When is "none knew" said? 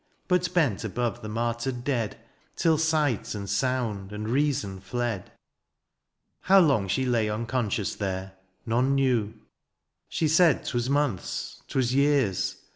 8.65-9.35